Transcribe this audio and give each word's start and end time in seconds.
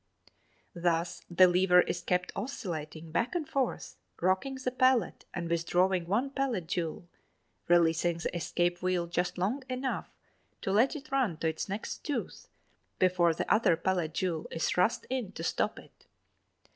Thus 0.73 1.21
the 1.29 1.47
lever 1.47 1.81
is 1.81 2.01
kept 2.01 2.31
oscillating 2.35 3.11
back 3.11 3.35
and 3.35 3.47
forth, 3.47 3.97
rocking 4.19 4.55
the 4.55 4.71
pallet 4.71 5.25
and 5.31 5.47
withdrawing 5.47 6.07
one 6.07 6.31
pallet 6.31 6.65
jewel, 6.65 7.07
releasing 7.67 8.17
the 8.17 8.35
escape 8.35 8.81
wheel 8.81 9.05
just 9.05 9.37
long 9.37 9.61
enough 9.69 10.09
to 10.63 10.71
let 10.71 10.95
it 10.95 11.11
run 11.11 11.37
to 11.37 11.47
its 11.49 11.69
next 11.69 12.03
tooth 12.03 12.47
before 12.97 13.35
the 13.35 13.53
other 13.53 13.77
pallet 13.77 14.15
jewel 14.15 14.47
is 14.49 14.65
thrust 14.67 15.05
in 15.11 15.33
to 15.33 15.43
stop 15.43 15.77
it. 15.77 16.07